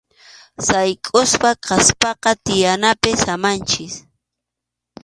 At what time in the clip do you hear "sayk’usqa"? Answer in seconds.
0.67-1.49